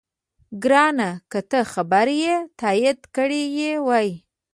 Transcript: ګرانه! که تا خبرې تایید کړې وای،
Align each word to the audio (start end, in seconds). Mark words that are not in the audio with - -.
ګرانه! 0.63 1.09
که 1.31 1.39
تا 1.49 1.59
خبرې 1.73 2.23
تایید 2.59 2.99
کړې 3.15 3.43
وای، 3.87 4.09